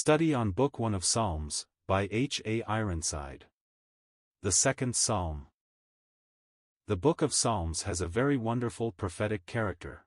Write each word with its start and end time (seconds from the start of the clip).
Study 0.00 0.32
on 0.32 0.52
Book 0.52 0.78
1 0.78 0.94
of 0.94 1.04
Psalms, 1.04 1.66
by 1.88 2.06
H. 2.12 2.40
A. 2.46 2.62
Ironside. 2.68 3.46
The 4.42 4.52
Second 4.52 4.94
Psalm. 4.94 5.48
The 6.86 6.94
Book 6.94 7.20
of 7.20 7.34
Psalms 7.34 7.82
has 7.82 8.00
a 8.00 8.06
very 8.06 8.36
wonderful 8.36 8.92
prophetic 8.92 9.44
character. 9.44 10.04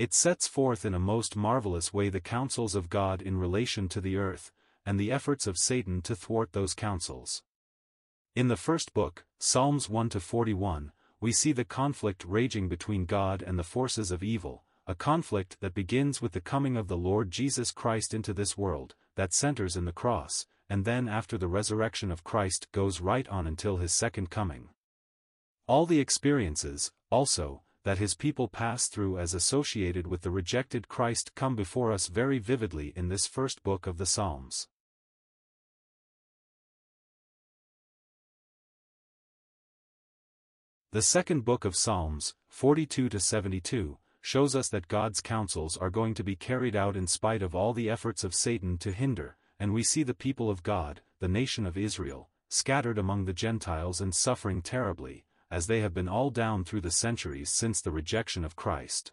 It 0.00 0.12
sets 0.12 0.48
forth 0.48 0.84
in 0.84 0.94
a 0.94 0.98
most 0.98 1.36
marvelous 1.36 1.94
way 1.94 2.08
the 2.08 2.18
counsels 2.18 2.74
of 2.74 2.90
God 2.90 3.22
in 3.22 3.38
relation 3.38 3.88
to 3.90 4.00
the 4.00 4.16
earth, 4.16 4.50
and 4.84 4.98
the 4.98 5.12
efforts 5.12 5.46
of 5.46 5.58
Satan 5.58 6.02
to 6.02 6.16
thwart 6.16 6.50
those 6.50 6.74
counsels. 6.74 7.44
In 8.34 8.48
the 8.48 8.56
first 8.56 8.94
book, 8.94 9.24
Psalms 9.38 9.88
1 9.88 10.08
to 10.08 10.18
41, 10.18 10.90
we 11.20 11.30
see 11.30 11.52
the 11.52 11.64
conflict 11.64 12.24
raging 12.24 12.68
between 12.68 13.04
God 13.04 13.44
and 13.46 13.56
the 13.60 13.62
forces 13.62 14.10
of 14.10 14.24
evil, 14.24 14.64
a 14.88 14.94
conflict 14.94 15.58
that 15.60 15.74
begins 15.74 16.22
with 16.22 16.32
the 16.32 16.40
coming 16.40 16.74
of 16.74 16.88
the 16.88 16.96
Lord 16.96 17.30
Jesus 17.30 17.72
Christ 17.72 18.14
into 18.14 18.32
this 18.32 18.56
world, 18.56 18.94
that 19.16 19.34
centers 19.34 19.76
in 19.76 19.84
the 19.84 19.92
cross, 19.92 20.46
and 20.70 20.86
then 20.86 21.10
after 21.10 21.36
the 21.36 21.46
resurrection 21.46 22.10
of 22.10 22.24
Christ 22.24 22.72
goes 22.72 22.98
right 22.98 23.28
on 23.28 23.46
until 23.46 23.76
his 23.76 23.92
second 23.92 24.30
coming. 24.30 24.70
All 25.66 25.84
the 25.84 26.00
experiences, 26.00 26.90
also, 27.10 27.60
that 27.84 27.98
his 27.98 28.14
people 28.14 28.48
pass 28.48 28.88
through 28.88 29.18
as 29.18 29.34
associated 29.34 30.06
with 30.06 30.22
the 30.22 30.30
rejected 30.30 30.88
Christ 30.88 31.34
come 31.34 31.54
before 31.54 31.92
us 31.92 32.06
very 32.06 32.38
vividly 32.38 32.94
in 32.96 33.08
this 33.08 33.26
first 33.26 33.62
book 33.62 33.86
of 33.86 33.98
the 33.98 34.06
Psalms. 34.06 34.68
The 40.92 41.02
second 41.02 41.44
book 41.44 41.66
of 41.66 41.76
Psalms, 41.76 42.34
42 42.48 43.10
to 43.10 43.20
72, 43.20 43.98
shows 44.28 44.54
us 44.54 44.68
that 44.68 44.88
God's 44.88 45.22
counsels 45.22 45.78
are 45.78 45.88
going 45.88 46.12
to 46.12 46.22
be 46.22 46.36
carried 46.36 46.76
out 46.76 46.98
in 46.98 47.06
spite 47.06 47.40
of 47.40 47.54
all 47.54 47.72
the 47.72 47.88
efforts 47.88 48.24
of 48.24 48.34
Satan 48.34 48.76
to 48.76 48.92
hinder, 48.92 49.38
and 49.58 49.72
we 49.72 49.82
see 49.82 50.02
the 50.02 50.12
people 50.12 50.50
of 50.50 50.62
God, 50.62 51.00
the 51.18 51.28
nation 51.28 51.64
of 51.64 51.78
Israel, 51.78 52.28
scattered 52.50 52.98
among 52.98 53.24
the 53.24 53.32
Gentiles 53.32 54.02
and 54.02 54.14
suffering 54.14 54.60
terribly, 54.60 55.24
as 55.50 55.66
they 55.66 55.80
have 55.80 55.94
been 55.94 56.10
all 56.10 56.28
down 56.28 56.62
through 56.62 56.82
the 56.82 56.90
centuries 56.90 57.48
since 57.48 57.80
the 57.80 57.90
rejection 57.90 58.44
of 58.44 58.54
Christ. 58.54 59.12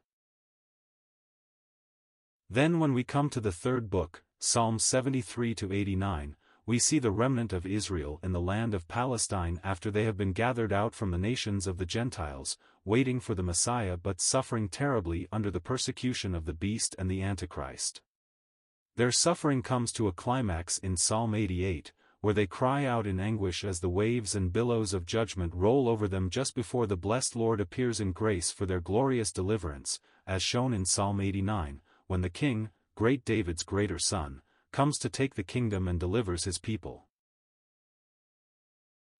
Then 2.49 2.81
when 2.81 2.93
we 2.93 3.05
come 3.05 3.29
to 3.29 3.39
the 3.39 3.53
third 3.53 3.89
book, 3.89 4.21
Psalm 4.39 4.79
73 4.79 5.55
to 5.55 5.71
89, 5.71 6.35
we 6.67 6.79
see 6.79 6.97
the 6.97 7.11
remnant 7.11 7.53
of 7.53 7.65
Israel 7.65 8.19
in 8.23 8.31
the 8.31 8.41
land 8.41 8.73
of 8.73 8.87
Palestine 8.87 9.59
after 9.63 9.91
they 9.91 10.05
have 10.05 10.17
been 10.17 10.33
gathered 10.33 10.73
out 10.73 10.95
from 10.95 11.11
the 11.11 11.17
nations 11.17 11.67
of 11.67 11.77
the 11.77 11.85
Gentiles, 11.85 12.57
waiting 12.83 13.19
for 13.19 13.35
the 13.35 13.43
Messiah 13.43 13.97
but 13.97 14.19
suffering 14.19 14.67
terribly 14.67 15.27
under 15.31 15.51
the 15.51 15.59
persecution 15.59 16.33
of 16.33 16.45
the 16.45 16.53
beast 16.53 16.95
and 16.97 17.09
the 17.09 17.21
Antichrist. 17.21 18.01
Their 18.95 19.11
suffering 19.11 19.61
comes 19.61 19.91
to 19.91 20.07
a 20.07 20.11
climax 20.11 20.79
in 20.79 20.97
Psalm 20.97 21.35
88, 21.35 21.93
where 22.21 22.33
they 22.33 22.47
cry 22.47 22.85
out 22.85 23.05
in 23.05 23.19
anguish 23.19 23.63
as 23.63 23.81
the 23.81 23.89
waves 23.89 24.33
and 24.33 24.51
billows 24.51 24.91
of 24.91 25.05
judgment 25.05 25.53
roll 25.53 25.87
over 25.87 26.07
them 26.07 26.31
just 26.31 26.55
before 26.55 26.87
the 26.87 26.97
blessed 26.97 27.35
Lord 27.35 27.61
appears 27.61 27.99
in 27.99 28.11
grace 28.11 28.49
for 28.49 28.65
their 28.65 28.81
glorious 28.81 29.31
deliverance, 29.31 29.99
as 30.25 30.41
shown 30.41 30.73
in 30.73 30.85
Psalm 30.85 31.21
89, 31.21 31.81
when 32.07 32.21
the 32.21 32.29
king, 32.31 32.71
great 32.95 33.23
David's 33.23 33.61
greater 33.61 33.99
son, 33.99 34.41
comes 34.75 34.97
to 34.97 35.07
take 35.07 35.35
the 35.35 35.41
kingdom 35.41 35.87
and 35.87 36.01
delivers 36.01 36.43
his 36.43 36.57
people. 36.57 37.05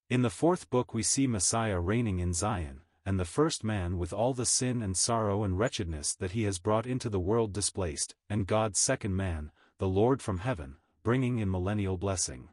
In 0.09 0.22
the 0.22 0.30
fourth 0.30 0.70
book 0.70 0.94
we 0.94 1.02
see 1.02 1.28
Messiah 1.28 1.80
reigning 1.80 2.20
in 2.20 2.34
Zion, 2.34 2.81
and 3.06 3.17
the 3.17 3.23
first 3.23 3.64
man 3.64 3.97
with 3.97 4.12
all 4.12 4.34
the 4.34 4.45
sin 4.45 4.81
and 4.81 4.97
sorrow 4.97 5.45
and 5.45 5.58
wretchedness 5.58 6.14
that 6.16 6.31
he 6.31 6.44
has 6.44 6.59
brought 6.59 6.85
into 6.85 7.07
the 7.07 7.22
world 7.22 7.53
displaced, 7.53 8.16
and 8.30 8.46
God's 8.46 8.80
second 8.80 9.16
man, 9.16 9.50
the 9.78 9.88
Lord 9.88 10.22
from 10.22 10.40
heaven, 10.40 10.75
bringing 11.03 11.40
in 11.40 11.50
millennial 11.50 11.97
blessing. 11.97 12.50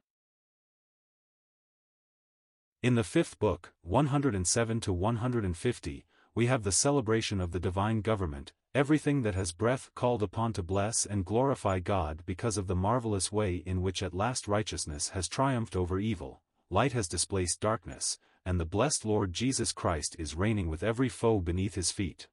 In 2.84 2.94
the 2.94 3.02
fifth 3.02 3.36
book, 3.40 3.72
107 3.82 4.78
to 4.78 4.92
150, 4.92 6.06
we 6.36 6.46
have 6.46 6.62
the 6.62 6.70
celebration 6.70 7.40
of 7.40 7.50
the 7.50 7.58
divine 7.58 8.00
government, 8.00 8.52
Everything 8.74 9.20
that 9.20 9.34
has 9.34 9.52
breath 9.52 9.90
called 9.94 10.22
upon 10.22 10.54
to 10.54 10.62
bless 10.62 11.04
and 11.04 11.26
glorify 11.26 11.78
God 11.78 12.22
because 12.24 12.56
of 12.56 12.68
the 12.68 12.74
marvelous 12.74 13.30
way 13.30 13.56
in 13.66 13.82
which 13.82 14.02
at 14.02 14.14
last 14.14 14.48
righteousness 14.48 15.10
has 15.10 15.28
triumphed 15.28 15.76
over 15.76 15.98
evil, 15.98 16.40
light 16.70 16.92
has 16.92 17.06
displaced 17.06 17.60
darkness, 17.60 18.18
and 18.46 18.58
the 18.58 18.64
blessed 18.64 19.04
Lord 19.04 19.34
Jesus 19.34 19.72
Christ 19.72 20.16
is 20.18 20.34
reigning 20.34 20.70
with 20.70 20.82
every 20.82 21.10
foe 21.10 21.40
beneath 21.40 21.74
his 21.74 21.90
feet. 21.90 22.28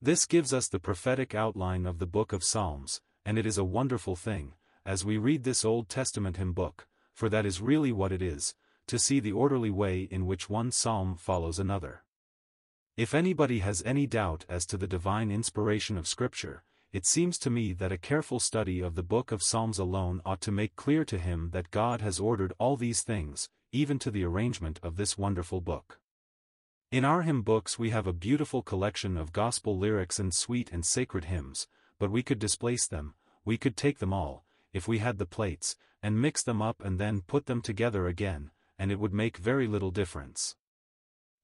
This 0.00 0.26
gives 0.26 0.52
us 0.52 0.68
the 0.68 0.78
prophetic 0.78 1.34
outline 1.34 1.84
of 1.84 1.98
the 1.98 2.06
book 2.06 2.32
of 2.32 2.44
Psalms, 2.44 3.00
and 3.26 3.40
it 3.40 3.46
is 3.46 3.58
a 3.58 3.64
wonderful 3.64 4.14
thing, 4.14 4.54
as 4.86 5.04
we 5.04 5.18
read 5.18 5.42
this 5.42 5.64
Old 5.64 5.88
Testament 5.88 6.36
hymn 6.36 6.52
book, 6.52 6.86
for 7.12 7.28
that 7.28 7.44
is 7.44 7.60
really 7.60 7.90
what 7.90 8.12
it 8.12 8.22
is, 8.22 8.54
to 8.86 8.96
see 8.96 9.18
the 9.18 9.32
orderly 9.32 9.70
way 9.70 10.02
in 10.02 10.24
which 10.24 10.48
one 10.48 10.70
psalm 10.70 11.16
follows 11.16 11.58
another. 11.58 12.04
If 12.94 13.14
anybody 13.14 13.60
has 13.60 13.82
any 13.86 14.06
doubt 14.06 14.44
as 14.50 14.66
to 14.66 14.76
the 14.76 14.86
divine 14.86 15.30
inspiration 15.30 15.96
of 15.96 16.06
Scripture, 16.06 16.62
it 16.92 17.06
seems 17.06 17.38
to 17.38 17.48
me 17.48 17.72
that 17.72 17.90
a 17.90 17.96
careful 17.96 18.38
study 18.38 18.80
of 18.80 18.96
the 18.96 19.02
book 19.02 19.32
of 19.32 19.42
Psalms 19.42 19.78
alone 19.78 20.20
ought 20.26 20.42
to 20.42 20.52
make 20.52 20.76
clear 20.76 21.02
to 21.06 21.18
him 21.18 21.52
that 21.52 21.70
God 21.70 22.02
has 22.02 22.20
ordered 22.20 22.52
all 22.58 22.76
these 22.76 23.00
things, 23.00 23.48
even 23.72 23.98
to 24.00 24.10
the 24.10 24.24
arrangement 24.24 24.78
of 24.82 24.96
this 24.96 25.16
wonderful 25.16 25.62
book. 25.62 26.00
In 26.90 27.02
our 27.02 27.22
hymn 27.22 27.40
books 27.40 27.78
we 27.78 27.88
have 27.88 28.06
a 28.06 28.12
beautiful 28.12 28.60
collection 28.60 29.16
of 29.16 29.32
gospel 29.32 29.78
lyrics 29.78 30.18
and 30.18 30.34
sweet 30.34 30.70
and 30.70 30.84
sacred 30.84 31.24
hymns, 31.24 31.68
but 31.98 32.10
we 32.10 32.22
could 32.22 32.38
displace 32.38 32.86
them, 32.86 33.14
we 33.42 33.56
could 33.56 33.74
take 33.74 34.00
them 34.00 34.12
all, 34.12 34.44
if 34.74 34.86
we 34.86 34.98
had 34.98 35.16
the 35.16 35.24
plates, 35.24 35.76
and 36.02 36.20
mix 36.20 36.42
them 36.42 36.60
up 36.60 36.84
and 36.84 36.98
then 36.98 37.22
put 37.22 37.46
them 37.46 37.62
together 37.62 38.06
again, 38.06 38.50
and 38.78 38.92
it 38.92 38.98
would 38.98 39.14
make 39.14 39.38
very 39.38 39.66
little 39.66 39.90
difference. 39.90 40.56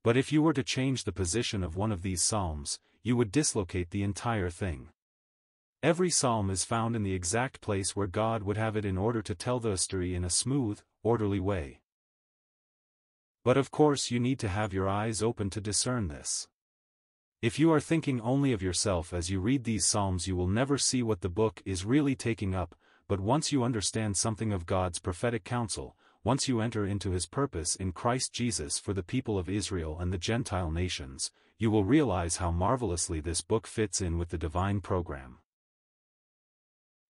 But 0.03 0.17
if 0.17 0.33
you 0.33 0.43
were 0.43 0.53
to 0.53 0.63
change 0.63 1.05
the 1.05 1.13
position 1.13 1.63
of 1.65 1.77
one 1.77 1.93
of 1.93 2.03
these 2.03 2.23
psalms, 2.23 2.79
you 3.03 3.17
would 3.17 3.33
dislocate 3.33 3.91
the 3.91 4.03
entire 4.03 4.51
thing. 4.51 4.89
Every 5.83 6.11
psalm 6.11 6.51
is 6.51 6.65
found 6.65 6.97
in 6.97 7.05
the 7.05 7.15
exact 7.15 7.61
place 7.61 7.95
where 7.95 8.07
God 8.09 8.43
would 8.43 8.57
have 8.57 8.77
it 8.77 8.85
in 8.85 8.99
order 8.99 9.23
to 9.23 9.35
tell 9.35 9.61
the 9.61 9.77
story 9.77 10.15
in 10.15 10.25
a 10.25 10.31
smooth, 10.31 10.81
orderly 11.03 11.41
way. 11.41 11.81
But 13.45 13.57
of 13.57 13.71
course 13.71 14.11
you 14.11 14.19
need 14.19 14.39
to 14.41 14.49
have 14.49 14.73
your 14.73 14.89
eyes 14.89 15.23
open 15.23 15.51
to 15.51 15.61
discern 15.61 16.09
this. 16.09 16.49
If 17.41 17.59
you 17.59 17.73
are 17.73 17.81
thinking 17.81 18.21
only 18.21 18.53
of 18.53 18.63
yourself 18.63 19.13
as 19.13 19.31
you 19.31 19.39
read 19.39 19.63
these 19.63 19.87
psalms 19.87 20.27
you 20.27 20.35
will 20.35 20.49
never 20.49 20.77
see 20.77 21.03
what 21.05 21.21
the 21.21 21.29
book 21.29 21.63
is 21.65 21.85
really 21.85 22.17
taking 22.17 22.55
up, 22.55 22.75
but 23.07 23.21
once 23.21 23.53
you 23.53 23.63
understand 23.63 24.17
something 24.17 24.53
of 24.53 24.67
God's 24.67 24.99
prophetic 24.99 25.45
counsel, 25.45 25.97
once 26.29 26.47
you 26.47 26.61
enter 26.61 26.85
into 26.85 27.13
his 27.13 27.25
purpose 27.25 27.75
in 27.75 27.91
Christ 27.91 28.35
Jesus 28.35 28.79
for 28.79 28.93
the 28.93 29.03
people 29.03 29.39
of 29.39 29.49
Israel 29.49 29.97
and 29.99 30.13
the 30.13 30.19
Gentile 30.19 30.71
nations, 30.71 31.31
you 31.59 31.71
will 31.71 31.85
realize 31.85 32.37
how 32.37 32.51
marvelously 32.51 33.19
this 33.19 33.41
book 33.41 33.67
fits 33.67 34.03
in 34.03 34.19
with 34.19 34.29
the 34.29 34.37
divine 34.37 34.83
program. 34.83 35.39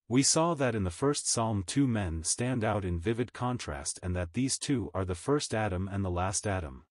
We 0.07 0.23
saw 0.23 0.53
that 0.53 0.73
in 0.73 0.85
the 0.85 0.89
first 0.89 1.27
psalm 1.27 1.65
two 1.67 1.85
men 1.85 2.23
stand 2.23 2.63
out 2.63 2.85
in 2.85 2.97
vivid 2.97 3.33
contrast 3.33 3.99
and 4.01 4.15
that 4.15 4.35
these 4.35 4.57
two 4.57 4.89
are 4.93 5.03
the 5.03 5.15
first 5.15 5.53
Adam 5.53 5.89
and 5.91 6.05
the 6.05 6.09
last 6.09 6.47
Adam. 6.47 6.85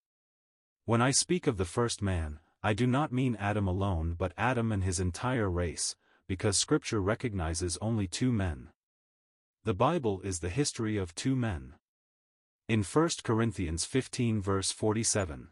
When 0.84 1.00
I 1.00 1.12
speak 1.12 1.47
of 1.47 1.56
the 1.56 1.65
first 1.65 2.03
man, 2.03 2.41
I 2.62 2.75
do 2.75 2.87
not 2.87 3.11
mean 3.11 3.38
Adam 3.41 3.67
alone 3.67 4.17
but 4.19 4.34
Adam 4.37 4.71
and 4.71 4.84
his 4.84 5.00
entire 5.00 5.49
race, 5.49 5.97
because 6.27 6.59
Scripture 6.59 7.00
recognizes 7.00 7.78
only 7.81 8.06
two 8.06 8.33
men. 8.33 8.69
The 9.65 9.72
Bible 9.72 10.21
is 10.21 10.41
the 10.41 10.50
history 10.50 10.99
of 10.99 11.15
two 11.15 11.34
men. 11.34 11.78
In 12.69 12.82
1 12.82 13.09
Corinthians 13.25 13.87
15 13.87 14.43
verse 14.43 14.73
47. 14.73 15.49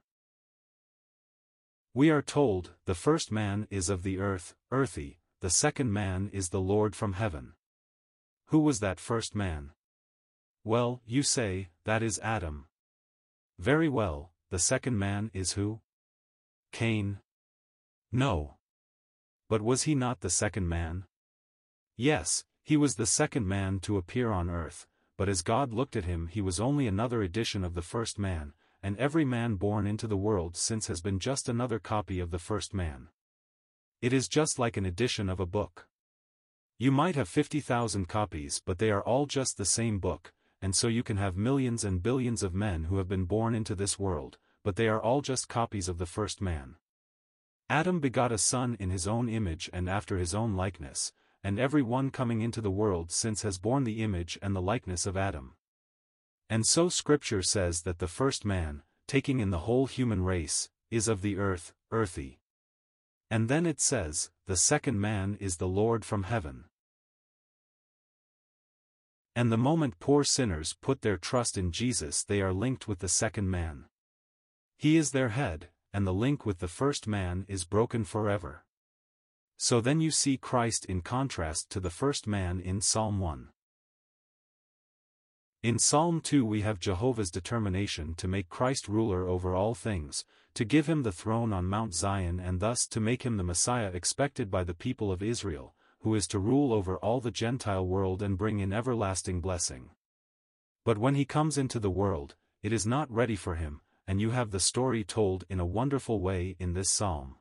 We 1.95 2.11
are 2.11 2.21
told, 2.21 2.73
the 2.85 2.95
first 2.95 3.33
man 3.33 3.67
is 3.71 3.89
of 3.89 4.03
the 4.03 4.19
earth, 4.19 4.55
earthy, 4.71 5.21
the 5.41 5.49
second 5.49 5.95
man 5.95 6.29
is 6.35 6.51
the 6.51 6.61
Lord 6.61 6.95
from 6.95 7.15
heaven. 7.15 7.55
Who 8.49 8.59
was 8.59 8.81
that 8.81 9.01
first 9.01 9.35
man? 9.35 9.71
Well, 10.63 11.01
you 11.07 11.23
say, 11.23 11.71
that 11.87 12.03
is 12.03 12.21
Adam. 12.23 12.67
Very 13.59 13.89
well, 13.89 14.33
the 14.51 14.59
second 14.59 14.99
man 14.99 15.31
is 15.33 15.53
who? 15.53 15.81
Cain. 16.71 17.21
No. 18.13 18.57
But 19.49 19.63
was 19.63 19.85
he 19.85 19.95
not 19.95 20.21
the 20.21 20.29
second 20.29 20.69
man? 20.69 21.07
Yes, 21.97 22.45
he 22.63 22.77
was 22.77 22.97
the 22.97 23.07
second 23.07 23.49
man 23.49 23.81
to 23.81 23.97
appear 23.97 24.33
on 24.33 24.51
earth, 24.51 24.87
but 25.17 25.29
as 25.29 25.43
God 25.43 25.73
looked 25.73 25.97
at 25.97 26.05
him 26.05 26.27
he 26.27 26.41
was 26.41 26.61
only 26.61 26.87
another 26.87 27.23
edition 27.23 27.65
of 27.65 27.75
the 27.75 27.83
first 27.83 28.19
man, 28.19 28.53
and 28.83 28.97
every 28.99 29.25
man 29.25 29.55
born 29.55 29.87
into 29.87 30.07
the 30.07 30.17
world 30.17 30.57
since 30.57 30.87
has 30.87 31.01
been 31.01 31.19
just 31.19 31.49
another 31.49 31.79
copy 31.79 32.21
of 32.21 32.31
the 32.31 32.39
first 32.39 32.75
man. 32.75 33.09
It 34.03 34.13
is 34.13 34.29
just 34.29 34.59
like 34.59 34.77
an 34.77 34.87
edition 34.87 35.29
of 35.29 35.41
a 35.41 35.47
book. 35.47 35.89
You 36.79 36.93
might 36.93 37.17
have 37.17 37.29
50,000 37.29 38.07
copies 38.07 38.61
but 38.65 38.79
they 38.79 38.91
are 38.91 39.03
all 39.03 39.27
just 39.27 39.57
the 39.57 39.65
same 39.65 39.99
book, 39.99 40.33
and 40.61 40.77
so 40.77 40.89
you 40.89 41.03
can 41.03 41.17
have 41.17 41.37
millions 41.37 41.85
and 41.85 42.03
billions 42.03 42.43
of 42.43 42.55
men 42.55 42.85
who 42.85 42.99
have 42.99 43.09
been 43.09 43.25
born 43.25 43.55
into 43.55 43.75
this 43.75 43.99
world, 43.99 44.39
but 44.63 44.77
they 44.77 44.89
are 44.89 45.01
all 45.01 45.23
just 45.23 45.49
copies 45.49 45.89
of 45.89 45.99
the 45.99 46.07
first 46.07 46.41
man. 46.41 46.77
Adam 47.69 47.99
begot 47.99 48.31
a 48.31 48.39
son 48.39 48.77
in 48.79 48.91
his 48.91 49.09
own 49.09 49.29
image 49.29 49.69
and 49.73 49.89
after 49.89 50.19
his 50.19 50.35
own 50.35 50.55
likeness, 50.55 51.13
and 51.47 51.61
every 51.61 51.81
one 51.81 52.11
coming 52.11 52.41
into 52.41 52.61
the 52.61 52.73
world 52.73 53.13
since 53.13 53.43
has 53.43 53.57
borne 53.57 53.85
the 53.85 54.03
image 54.03 54.37
and 54.43 54.57
the 54.57 54.61
likeness 54.61 55.07
of 55.07 55.17
Adam. 55.17 55.55
And 56.51 56.67
so 56.67 56.89
Scripture 56.89 57.41
says 57.41 57.83
that 57.83 58.01
the 58.01 58.09
first 58.09 58.45
man, 58.45 58.83
taking 59.07 59.39
in 59.39 59.51
the 59.51 59.61
whole 59.61 59.87
human 59.87 60.25
race, 60.25 60.71
is 60.91 61.07
of 61.07 61.23
the 61.23 61.39
earth, 61.39 61.73
earthy. 61.93 62.41
And 63.31 63.49
then 63.49 63.65
it 63.65 63.81
says, 63.81 64.31
the 64.49 64.57
second 64.57 65.01
man 65.01 65.37
is 65.39 65.59
the 65.59 65.69
Lord 65.69 66.05
from 66.05 66.25
heaven. 66.25 66.65
And 69.37 69.53
the 69.53 69.57
moment 69.57 70.01
poor 70.01 70.25
sinners 70.25 70.75
put 70.83 71.03
their 71.03 71.17
trust 71.17 71.57
in 71.57 71.71
Jesus 71.71 72.25
they 72.25 72.41
are 72.41 72.53
linked 72.53 72.89
with 72.89 72.99
the 72.99 73.09
second 73.09 73.49
man. 73.49 73.85
He 74.79 74.97
is 74.97 75.13
their 75.13 75.29
head, 75.29 75.69
and 75.93 76.05
the 76.05 76.13
link 76.13 76.45
with 76.45 76.59
the 76.59 76.67
first 76.67 77.07
man 77.07 77.45
is 77.47 77.65
broken 77.65 78.03
forever. 78.03 78.66
So 79.59 79.81
then 79.81 80.01
you 80.01 80.11
see 80.11 80.37
Christ 80.37 80.85
in 80.85 81.01
contrast 81.01 81.71
to 81.71 81.81
the 81.81 81.91
first 81.91 82.27
man 82.27 82.61
in 82.61 82.81
Psalm 82.81 83.21
1. 83.21 83.49
In 85.63 85.79
Psalm 85.79 86.21
2 86.21 86.45
we 86.45 86.61
have 86.61 86.79
Jehovah's 86.79 87.31
determination 87.31 88.15
to 88.17 88.29
make 88.29 88.51
Christ 88.51 88.87
ruler 88.87 89.27
over 89.27 89.55
all 89.55 89.75
things, 89.75 90.25
to 90.55 90.65
give 90.65 90.87
him 90.87 91.03
the 91.03 91.11
throne 91.11 91.53
on 91.53 91.65
Mount 91.65 91.95
Zion 91.95 92.39
and 92.39 92.61
thus 92.61 92.87
to 92.87 93.01
make 93.01 93.23
him 93.25 93.37
the 93.37 93.43
Messiah 93.43 93.91
expected 93.93 94.51
by 94.51 94.63
the 94.63 94.75
people 94.75 95.11
of 95.11 95.23
Israel, 95.23 95.75
who 96.01 96.15
is 96.15 96.27
to 96.29 96.39
rule 96.39 96.73
over 96.73 96.99
all 96.99 97.21
the 97.21 97.31
Gentile 97.31 97.87
world 97.87 98.23
and 98.23 98.39
bring 98.39 98.61
in 98.61 98.73
everlasting 98.73 99.41
blessing. 99.41 99.91
But 100.85 100.99
when 100.99 101.15
he 101.15 101.25
comes 101.25 101.59
into 101.59 101.81
the 101.81 101.91
world, 101.91 102.37
it 102.63 102.73
is 102.73 102.87
not 102.87 103.11
ready 103.11 103.37
for 103.37 103.57
him, 103.57 103.81
and 104.07 104.21
you 104.21 104.31
have 104.31 104.51
the 104.51 104.61
story 104.61 105.03
told 105.03 105.45
in 105.49 105.59
a 105.59 105.67
wonderful 105.67 106.21
way 106.21 106.57
in 106.59 106.75
this 106.75 106.91
psalm. 106.91 107.37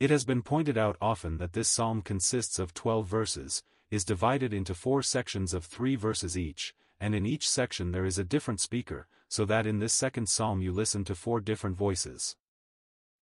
It 0.00 0.10
has 0.10 0.24
been 0.24 0.42
pointed 0.42 0.78
out 0.78 0.96
often 1.00 1.38
that 1.38 1.54
this 1.54 1.68
psalm 1.68 2.02
consists 2.02 2.60
of 2.60 2.72
twelve 2.72 3.08
verses, 3.08 3.64
is 3.90 4.04
divided 4.04 4.54
into 4.54 4.74
four 4.74 5.02
sections 5.02 5.52
of 5.52 5.64
three 5.64 5.96
verses 5.96 6.38
each, 6.38 6.72
and 7.00 7.14
in 7.14 7.26
each 7.26 7.48
section 7.48 7.90
there 7.90 8.04
is 8.04 8.18
a 8.18 8.24
different 8.24 8.60
speaker, 8.60 9.08
so 9.28 9.44
that 9.44 9.66
in 9.66 9.80
this 9.80 9.92
second 9.92 10.28
psalm 10.28 10.62
you 10.62 10.72
listen 10.72 11.04
to 11.04 11.14
four 11.14 11.40
different 11.40 11.76
voices. 11.76 12.36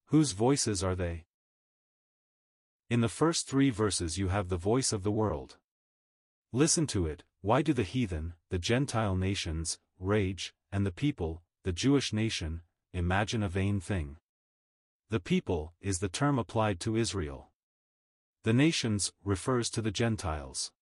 Whose 0.07 0.33
voices 0.33 0.85
are 0.85 0.95
they? 0.95 1.25
In 2.91 3.01
the 3.01 3.09
first 3.09 3.49
three 3.49 3.71
verses 3.71 4.19
you 4.19 4.29
have 4.29 4.49
the 4.49 4.57
voice 4.57 4.93
of 4.93 5.03
the 5.03 5.11
world. 5.11 5.57
Listen 6.53 6.87
to 6.89 7.07
it, 7.07 7.25
why 7.41 7.63
do 7.63 7.73
the 7.73 7.83
heathen, 7.85 8.35
the 8.51 8.59
Gentile 8.59 9.17
nations, 9.17 9.79
rage, 9.99 10.55
and 10.71 10.85
the 10.85 10.93
people, 10.93 11.43
the 11.63 11.73
Jewish 11.73 12.13
nation, 12.13 12.61
imagine 12.93 13.43
a 13.43 13.49
vain 13.49 13.81
thing? 13.81 14.19
The 15.09 15.21
people, 15.21 15.73
is 15.81 16.01
the 16.01 16.09
term 16.09 16.37
applied 16.37 16.81
to 16.81 16.97
Israel. 16.97 17.51
The 18.43 18.53
nations, 18.53 19.13
refers 19.25 19.71
to 19.71 19.81
the 19.81 19.93
Gentiles. 19.93 20.73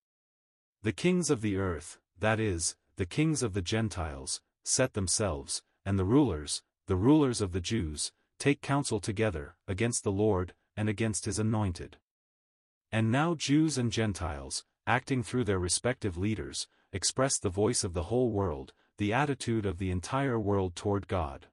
The 0.82 0.92
kings 0.92 1.28
of 1.28 1.42
the 1.42 1.58
earth, 1.58 1.98
that 2.20 2.40
is, 2.40 2.74
the 2.96 3.04
kings 3.04 3.42
of 3.42 3.52
the 3.52 3.60
Gentiles, 3.60 4.40
set 4.64 4.94
themselves, 4.94 5.62
and 5.84 5.98
the 5.98 6.06
rulers, 6.06 6.62
the 6.86 6.96
rulers 6.96 7.42
of 7.42 7.52
the 7.52 7.60
Jews, 7.60 8.12
take 8.38 8.62
counsel 8.62 8.98
together, 8.98 9.56
against 9.68 10.04
the 10.04 10.12
Lord, 10.12 10.54
and 10.74 10.88
against 10.88 11.26
his 11.26 11.38
anointed. 11.38 11.98
And 12.90 13.12
now 13.12 13.34
Jews 13.34 13.76
and 13.76 13.92
Gentiles, 13.92 14.64
acting 14.86 15.22
through 15.22 15.44
their 15.44 15.58
respective 15.58 16.16
leaders, 16.16 16.66
express 16.92 17.38
the 17.38 17.50
voice 17.50 17.84
of 17.84 17.92
the 17.92 18.04
whole 18.04 18.30
world, 18.30 18.72
the 18.96 19.12
attitude 19.12 19.66
of 19.66 19.76
the 19.76 19.90
entire 19.90 20.40
world 20.40 20.74
toward 20.76 21.08
God. 21.08 21.48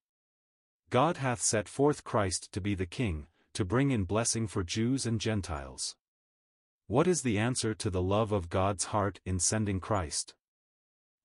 God 0.92 1.16
hath 1.16 1.42
set 1.42 1.70
forth 1.70 2.04
Christ 2.04 2.52
to 2.52 2.60
be 2.60 2.76
the 2.76 2.86
King, 2.86 3.28
to 3.54 3.64
bring 3.64 3.92
in 3.92 4.04
blessing 4.04 4.46
for 4.46 4.62
Jews 4.62 5.06
and 5.06 5.22
Gentiles. 5.22 5.96
What 6.88 7.08
is 7.08 7.22
the 7.22 7.38
answer 7.38 7.74
to 7.74 7.90
the 7.90 8.02
love 8.02 8.34
of 8.34 8.50
God's 8.50 8.84
heart 8.84 9.22
in 9.26 9.40
sending 9.40 9.80
Christ? 9.80 10.36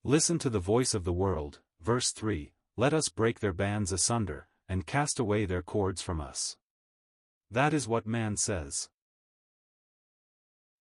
Listen 0.04 0.38
to 0.38 0.50
the 0.50 0.60
voice 0.60 0.94
of 0.94 1.02
the 1.02 1.12
world, 1.12 1.58
verse 1.80 2.12
3, 2.12 2.52
Let 2.76 2.94
us 2.94 3.08
break 3.08 3.40
their 3.40 3.52
bands 3.52 3.90
asunder, 3.90 4.46
and 4.68 4.86
cast 4.86 5.18
away 5.18 5.46
their 5.46 5.62
cords 5.62 6.00
from 6.00 6.20
us. 6.20 6.56
That 7.50 7.74
is 7.74 7.88
what 7.88 8.06
man 8.06 8.36
says. 8.36 8.88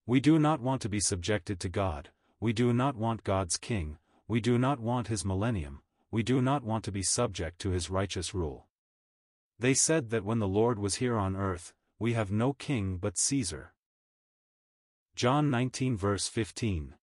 We 0.05 0.19
do 0.19 0.37
not 0.37 0.61
want 0.61 0.83
to 0.83 0.89
be 0.89 0.99
subjected 0.99 1.59
to 1.61 1.69
God, 1.69 2.11
we 2.39 2.53
do 2.53 2.71
not 2.71 2.95
want 2.95 3.23
God's 3.23 3.57
king, 3.57 3.97
we 4.27 4.39
do 4.39 4.59
not 4.59 4.79
want 4.79 5.07
his 5.07 5.25
millennium, 5.25 5.81
we 6.11 6.21
do 6.21 6.39
not 6.39 6.63
want 6.63 6.83
to 6.83 6.91
be 6.91 7.01
subject 7.01 7.57
to 7.61 7.71
his 7.71 7.89
righteous 7.89 8.35
rule. 8.35 8.67
They 9.57 9.73
said 9.73 10.09
that 10.09 10.25
when 10.25 10.39
the 10.39 10.47
Lord 10.47 10.79
was 10.79 10.95
here 10.95 11.17
on 11.17 11.35
earth, 11.35 11.73
we 11.97 12.13
have 12.13 12.31
no 12.31 12.53
king 12.53 12.97
but 12.97 13.17
Caesar. 13.17 13.73
John 15.15 15.49
19 15.49 15.95
verse 15.95 16.27
15. 16.27 16.95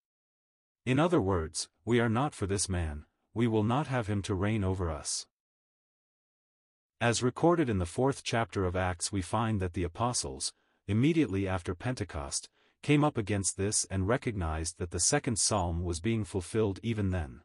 In 0.85 0.99
other 0.99 1.21
words, 1.21 1.69
we 1.85 1.99
are 1.99 2.11
not 2.11 2.35
for 2.35 2.47
this 2.47 2.69
man, 2.69 3.07
we 3.33 3.47
will 3.47 3.63
not 3.63 3.87
have 3.87 4.07
him 4.07 4.21
to 4.23 4.35
reign 4.35 4.65
over 4.65 4.91
us. 4.91 5.27
As 7.01 7.23
recorded 7.23 7.71
in 7.71 7.79
the 7.79 7.87
fourth 7.87 8.23
chapter 8.23 8.65
of 8.65 8.77
Acts 8.77 9.11
we 9.11 9.23
find 9.23 9.59
that 9.61 9.73
the 9.73 9.85
apostles, 9.85 10.53
immediately 10.87 11.49
after 11.49 11.75
Pentecost, 11.75 12.51
came 12.83 13.03
up 13.03 13.17
against 13.17 13.57
this 13.57 13.87
and 13.87 14.09
recognized 14.09 14.79
that 14.79 14.91
the 14.91 15.01
second 15.01 15.39
psalm 15.39 15.85
was 15.85 16.01
being 16.01 16.25
fulfilled 16.25 16.81
even 16.83 17.11
then. 17.11 17.41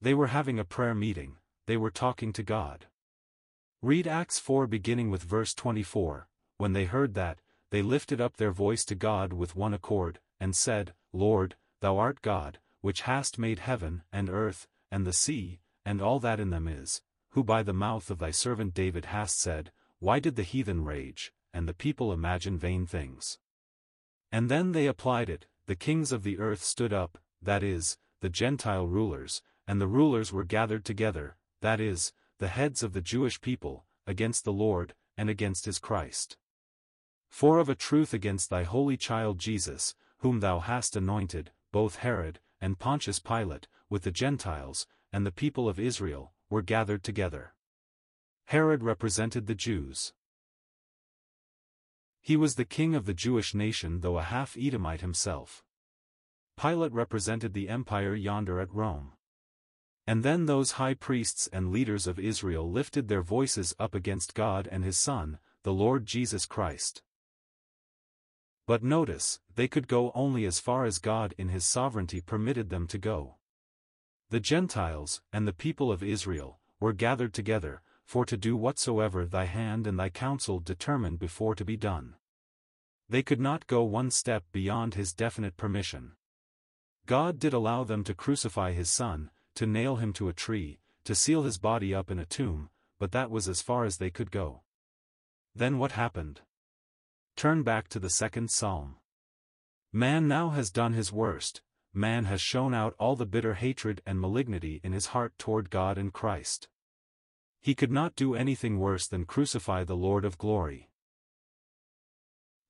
They 0.00 0.14
were 0.14 0.28
having 0.28 0.58
a 0.58 0.64
prayer 0.64 0.94
meeting, 0.94 1.36
they 1.66 1.76
were 1.76 1.90
talking 1.90 2.32
to 2.32 2.42
God. 2.42 2.86
Read 3.80 4.08
Acts 4.08 4.40
4 4.40 4.66
beginning 4.66 5.08
with 5.08 5.22
verse 5.22 5.54
24, 5.54 6.26
when 6.56 6.72
they 6.72 6.86
heard 6.86 7.14
that, 7.14 7.38
they 7.70 7.80
lifted 7.80 8.20
up 8.20 8.36
their 8.36 8.50
voice 8.50 8.84
to 8.86 8.96
God 8.96 9.32
with 9.32 9.54
one 9.54 9.72
accord, 9.72 10.18
and 10.40 10.56
said, 10.56 10.94
Lord, 11.12 11.54
Thou 11.80 11.96
art 11.96 12.20
God, 12.20 12.58
which 12.80 13.02
hast 13.02 13.38
made 13.38 13.60
heaven, 13.60 14.02
and 14.12 14.28
earth, 14.28 14.66
and 14.90 15.06
the 15.06 15.12
sea, 15.12 15.60
and 15.84 16.02
all 16.02 16.18
that 16.18 16.40
in 16.40 16.50
them 16.50 16.66
is, 16.66 17.02
who 17.30 17.44
by 17.44 17.62
the 17.62 17.72
mouth 17.72 18.10
of 18.10 18.18
thy 18.18 18.32
servant 18.32 18.74
David 18.74 19.04
hast 19.04 19.38
said, 19.38 19.70
Why 20.00 20.18
did 20.18 20.34
the 20.34 20.42
heathen 20.42 20.84
rage, 20.84 21.32
and 21.54 21.68
the 21.68 21.72
people 21.72 22.12
imagine 22.12 22.58
vain 22.58 22.84
things? 22.84 23.38
And 24.32 24.48
then 24.48 24.72
they 24.72 24.88
applied 24.88 25.30
it, 25.30 25.46
the 25.66 25.76
kings 25.76 26.10
of 26.10 26.24
the 26.24 26.40
earth 26.40 26.64
stood 26.64 26.92
up, 26.92 27.16
that 27.40 27.62
is, 27.62 27.96
the 28.22 28.28
Gentile 28.28 28.88
rulers, 28.88 29.40
and 29.68 29.80
the 29.80 29.86
rulers 29.86 30.32
were 30.32 30.42
gathered 30.42 30.84
together, 30.84 31.36
that 31.60 31.78
is, 31.78 32.12
the 32.38 32.48
heads 32.48 32.82
of 32.82 32.92
the 32.92 33.00
Jewish 33.00 33.40
people, 33.40 33.84
against 34.06 34.44
the 34.44 34.52
Lord, 34.52 34.94
and 35.16 35.28
against 35.28 35.64
his 35.66 35.78
Christ. 35.78 36.36
For 37.28 37.58
of 37.58 37.68
a 37.68 37.74
truth 37.74 38.14
against 38.14 38.48
thy 38.48 38.62
holy 38.62 38.96
child 38.96 39.38
Jesus, 39.38 39.94
whom 40.18 40.40
thou 40.40 40.60
hast 40.60 40.96
anointed, 40.96 41.50
both 41.72 41.96
Herod, 41.96 42.40
and 42.60 42.78
Pontius 42.78 43.18
Pilate, 43.18 43.68
with 43.90 44.02
the 44.02 44.10
Gentiles, 44.10 44.86
and 45.12 45.26
the 45.26 45.32
people 45.32 45.68
of 45.68 45.80
Israel, 45.80 46.32
were 46.48 46.62
gathered 46.62 47.02
together. 47.02 47.54
Herod 48.46 48.82
represented 48.82 49.46
the 49.46 49.54
Jews. 49.54 50.12
He 52.20 52.36
was 52.36 52.54
the 52.54 52.64
king 52.64 52.94
of 52.94 53.04
the 53.04 53.14
Jewish 53.14 53.54
nation 53.54 54.00
though 54.00 54.18
a 54.18 54.22
half-Edomite 54.22 55.00
himself. 55.00 55.62
Pilate 56.56 56.92
represented 56.92 57.52
the 57.52 57.68
empire 57.68 58.14
yonder 58.14 58.60
at 58.60 58.72
Rome. 58.72 59.12
And 60.08 60.22
then 60.22 60.46
those 60.46 60.80
high 60.80 60.94
priests 60.94 61.50
and 61.52 61.70
leaders 61.70 62.06
of 62.06 62.18
Israel 62.18 62.70
lifted 62.70 63.08
their 63.08 63.20
voices 63.20 63.74
up 63.78 63.94
against 63.94 64.34
God 64.34 64.66
and 64.72 64.82
his 64.82 64.96
Son, 64.96 65.38
the 65.64 65.72
Lord 65.74 66.06
Jesus 66.06 66.46
Christ. 66.46 67.02
But 68.66 68.82
notice, 68.82 69.38
they 69.54 69.68
could 69.68 69.86
go 69.86 70.10
only 70.14 70.46
as 70.46 70.60
far 70.60 70.86
as 70.86 70.98
God 70.98 71.34
in 71.36 71.50
his 71.50 71.66
sovereignty 71.66 72.22
permitted 72.22 72.70
them 72.70 72.86
to 72.86 72.96
go. 72.96 73.34
The 74.30 74.40
Gentiles, 74.40 75.20
and 75.30 75.46
the 75.46 75.52
people 75.52 75.92
of 75.92 76.02
Israel, 76.02 76.58
were 76.80 76.94
gathered 76.94 77.34
together, 77.34 77.82
for 78.06 78.24
to 78.24 78.38
do 78.38 78.56
whatsoever 78.56 79.26
thy 79.26 79.44
hand 79.44 79.86
and 79.86 79.98
thy 79.98 80.08
counsel 80.08 80.58
determined 80.58 81.18
before 81.18 81.54
to 81.54 81.66
be 81.66 81.76
done. 81.76 82.14
They 83.10 83.22
could 83.22 83.40
not 83.40 83.66
go 83.66 83.82
one 83.82 84.10
step 84.10 84.44
beyond 84.52 84.94
his 84.94 85.12
definite 85.12 85.58
permission. 85.58 86.12
God 87.04 87.38
did 87.38 87.52
allow 87.52 87.84
them 87.84 88.04
to 88.04 88.14
crucify 88.14 88.72
his 88.72 88.88
son, 88.88 89.30
to 89.58 89.66
nail 89.66 89.96
him 89.96 90.12
to 90.12 90.28
a 90.28 90.32
tree, 90.32 90.78
to 91.02 91.16
seal 91.16 91.42
his 91.42 91.58
body 91.58 91.92
up 91.92 92.12
in 92.12 92.18
a 92.20 92.24
tomb, 92.24 92.70
but 93.00 93.10
that 93.10 93.28
was 93.28 93.48
as 93.48 93.60
far 93.60 93.84
as 93.84 93.96
they 93.96 94.08
could 94.08 94.30
go. 94.30 94.60
Then 95.52 95.78
what 95.78 95.90
happened? 95.90 96.42
Turn 97.34 97.64
back 97.64 97.88
to 97.88 97.98
the 97.98 98.08
second 98.08 98.52
psalm. 98.52 98.98
Man 99.92 100.28
now 100.28 100.50
has 100.50 100.70
done 100.70 100.92
his 100.92 101.12
worst, 101.12 101.60
man 101.92 102.26
has 102.26 102.40
shown 102.40 102.72
out 102.72 102.94
all 103.00 103.16
the 103.16 103.26
bitter 103.26 103.54
hatred 103.54 104.00
and 104.06 104.20
malignity 104.20 104.80
in 104.84 104.92
his 104.92 105.06
heart 105.06 105.36
toward 105.38 105.70
God 105.70 105.98
and 105.98 106.12
Christ. 106.12 106.68
He 107.60 107.74
could 107.74 107.90
not 107.90 108.14
do 108.14 108.36
anything 108.36 108.78
worse 108.78 109.08
than 109.08 109.24
crucify 109.24 109.82
the 109.82 109.96
Lord 109.96 110.24
of 110.24 110.38
glory. 110.38 110.88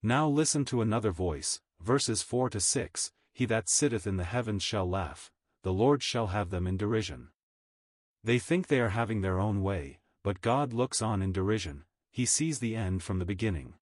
Now 0.02 0.26
listen 0.26 0.64
to 0.66 0.80
another 0.80 1.10
voice, 1.10 1.60
verses 1.82 2.22
4 2.22 2.48
to 2.48 2.60
6, 2.60 3.12
He 3.34 3.44
that 3.44 3.68
sitteth 3.68 4.06
in 4.06 4.16
the 4.16 4.24
heavens 4.24 4.62
shall 4.62 4.88
laugh, 4.88 5.30
the 5.62 5.72
Lord 5.72 6.02
shall 6.02 6.28
have 6.28 6.50
them 6.50 6.66
in 6.66 6.76
derision. 6.76 7.28
They 8.24 8.38
think 8.38 8.66
they 8.66 8.80
are 8.80 8.90
having 8.90 9.20
their 9.20 9.38
own 9.38 9.62
way, 9.62 10.00
but 10.22 10.40
God 10.40 10.72
looks 10.72 11.00
on 11.00 11.22
in 11.22 11.32
derision, 11.32 11.84
he 12.10 12.26
sees 12.26 12.58
the 12.58 12.74
end 12.74 13.02
from 13.02 13.18
the 13.18 13.24
beginning. 13.24 13.74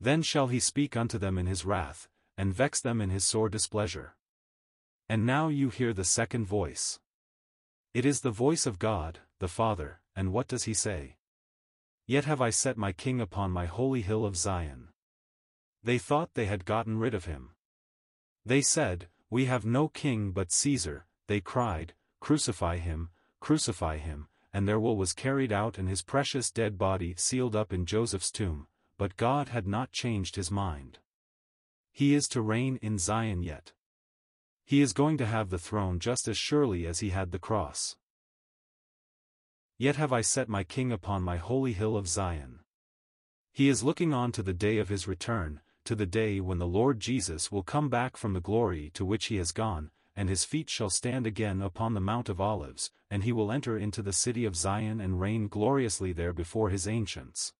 Then 0.00 0.22
shall 0.22 0.46
he 0.46 0.60
speak 0.60 0.96
unto 0.96 1.18
them 1.18 1.36
in 1.36 1.46
his 1.46 1.64
wrath, 1.64 2.08
and 2.38 2.54
vex 2.54 2.80
them 2.80 3.00
in 3.00 3.10
his 3.10 3.24
sore 3.24 3.48
displeasure. 3.48 4.16
And 5.08 5.26
now 5.26 5.48
you 5.48 5.68
hear 5.68 5.92
the 5.92 6.04
second 6.04 6.46
voice. 6.46 7.00
It 7.92 8.06
is 8.06 8.20
the 8.20 8.30
voice 8.30 8.66
of 8.66 8.78
God, 8.78 9.18
the 9.40 9.48
Father, 9.48 10.00
and 10.14 10.32
what 10.32 10.48
does 10.48 10.64
he 10.64 10.74
say? 10.74 11.16
Yet 12.06 12.24
have 12.24 12.40
I 12.40 12.50
set 12.50 12.76
my 12.76 12.92
king 12.92 13.20
upon 13.20 13.50
my 13.50 13.66
holy 13.66 14.02
hill 14.02 14.24
of 14.24 14.36
Zion. 14.36 14.88
They 15.82 15.98
thought 15.98 16.34
they 16.34 16.46
had 16.46 16.64
gotten 16.64 16.98
rid 16.98 17.14
of 17.14 17.24
him. 17.24 17.50
They 18.44 18.60
said, 18.60 19.08
We 19.30 19.44
have 19.44 19.64
no 19.64 19.88
king 19.88 20.32
but 20.32 20.50
Caesar, 20.50 21.06
they 21.28 21.40
cried, 21.40 21.94
Crucify 22.20 22.78
him, 22.78 23.10
crucify 23.40 23.98
him, 23.98 24.26
and 24.52 24.66
their 24.66 24.80
will 24.80 24.96
was 24.96 25.12
carried 25.12 25.52
out 25.52 25.78
and 25.78 25.88
his 25.88 26.02
precious 26.02 26.50
dead 26.50 26.76
body 26.76 27.14
sealed 27.16 27.54
up 27.54 27.72
in 27.72 27.86
Joseph's 27.86 28.32
tomb, 28.32 28.66
but 28.98 29.16
God 29.16 29.50
had 29.50 29.66
not 29.66 29.92
changed 29.92 30.36
his 30.36 30.50
mind. 30.50 30.98
He 31.92 32.14
is 32.14 32.26
to 32.28 32.42
reign 32.42 32.78
in 32.82 32.98
Zion 32.98 33.42
yet. 33.42 33.72
He 34.64 34.80
is 34.80 34.92
going 34.92 35.16
to 35.18 35.26
have 35.26 35.50
the 35.50 35.58
throne 35.58 36.00
just 36.00 36.28
as 36.28 36.36
surely 36.36 36.86
as 36.86 36.98
he 37.00 37.10
had 37.10 37.30
the 37.30 37.38
cross. 37.38 37.96
Yet 39.78 39.96
have 39.96 40.12
I 40.12 40.20
set 40.20 40.48
my 40.48 40.64
king 40.64 40.92
upon 40.92 41.22
my 41.22 41.36
holy 41.36 41.72
hill 41.72 41.96
of 41.96 42.08
Zion. 42.08 42.60
He 43.52 43.68
is 43.68 43.82
looking 43.82 44.12
on 44.12 44.32
to 44.32 44.42
the 44.42 44.52
day 44.52 44.78
of 44.78 44.88
his 44.88 45.08
return, 45.08 45.60
to 45.90 45.96
the 45.96 46.06
day 46.06 46.38
when 46.38 46.58
the 46.58 46.68
Lord 46.68 47.00
Jesus 47.00 47.50
will 47.50 47.64
come 47.64 47.88
back 47.88 48.16
from 48.16 48.32
the 48.32 48.40
glory 48.40 48.92
to 48.94 49.04
which 49.04 49.26
he 49.26 49.38
has 49.38 49.50
gone, 49.50 49.90
and 50.14 50.28
his 50.28 50.44
feet 50.44 50.70
shall 50.70 50.88
stand 50.88 51.26
again 51.26 51.60
upon 51.60 51.94
the 51.94 52.00
Mount 52.00 52.28
of 52.28 52.40
Olives, 52.40 52.92
and 53.10 53.24
he 53.24 53.32
will 53.32 53.50
enter 53.50 53.76
into 53.76 54.00
the 54.00 54.12
city 54.12 54.44
of 54.44 54.54
Zion 54.54 55.00
and 55.00 55.20
reign 55.20 55.48
gloriously 55.48 56.12
there 56.12 56.32
before 56.32 56.70
his 56.70 56.86
ancients. 56.86 57.54